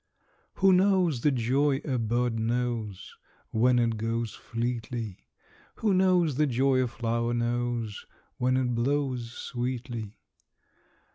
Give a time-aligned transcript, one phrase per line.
[0.55, 3.13] Who knows the joy a bird knows,
[3.51, 5.27] When it goes fleetly?
[5.75, 8.07] Who knows the joy a flower knows,
[8.39, 10.15] When it blows sweetly?